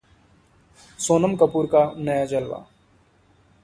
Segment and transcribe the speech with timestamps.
[0.99, 2.65] सोनम कपूर का नया जलवा